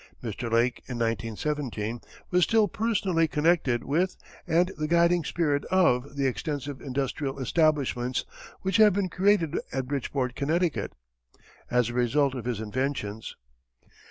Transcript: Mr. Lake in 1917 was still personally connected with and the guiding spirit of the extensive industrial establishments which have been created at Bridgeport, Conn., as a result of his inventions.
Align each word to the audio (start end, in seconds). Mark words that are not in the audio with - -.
Mr. 0.23 0.51
Lake 0.51 0.79
in 0.87 0.97
1917 0.97 1.99
was 2.31 2.41
still 2.43 2.67
personally 2.67 3.27
connected 3.27 3.83
with 3.83 4.17
and 4.47 4.71
the 4.75 4.87
guiding 4.87 5.23
spirit 5.23 5.63
of 5.65 6.15
the 6.15 6.25
extensive 6.25 6.81
industrial 6.81 7.39
establishments 7.39 8.25
which 8.63 8.77
have 8.77 8.93
been 8.93 9.09
created 9.09 9.59
at 9.71 9.85
Bridgeport, 9.85 10.35
Conn., 10.35 10.87
as 11.69 11.89
a 11.89 11.93
result 11.93 12.33
of 12.33 12.45
his 12.45 12.59
inventions. 12.59 13.35